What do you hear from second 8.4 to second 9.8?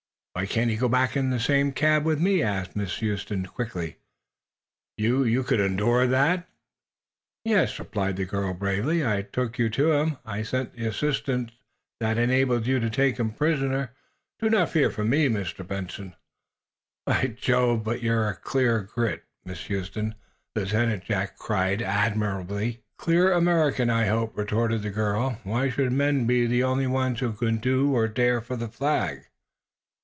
bravely. "I took you